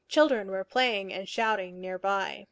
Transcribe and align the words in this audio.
Children 0.07 0.49
were 0.49 0.63
playing 0.63 1.13
and 1.13 1.29
shouting 1.29 1.79
near 1.79 1.99
by. 1.99 2.39